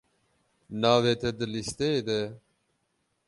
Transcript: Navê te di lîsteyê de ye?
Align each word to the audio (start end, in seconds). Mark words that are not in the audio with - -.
Navê 0.81 1.13
te 1.21 1.29
di 1.37 1.45
lîsteyê 1.53 2.01
de 2.07 2.17
ye? 2.23 2.27